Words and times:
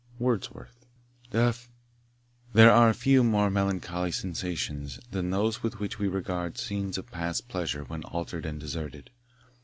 Wordsworth. 0.17 0.87
There 1.29 2.71
are 2.71 2.91
few 2.91 3.23
more 3.23 3.51
melancholy 3.51 4.11
sensations 4.11 4.99
than 5.11 5.29
those 5.29 5.61
with 5.61 5.77
which 5.79 5.99
we 5.99 6.07
regard 6.07 6.57
scenes 6.57 6.97
of 6.97 7.11
past 7.11 7.47
pleasure 7.47 7.83
when 7.83 8.01
altered 8.05 8.47
and 8.47 8.59
deserted. 8.59 9.11